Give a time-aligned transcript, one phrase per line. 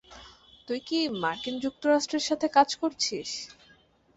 [0.67, 3.29] তুই কী মার্কিন যুক্তরাষ্ট্রের সাথে কাজ করছিস?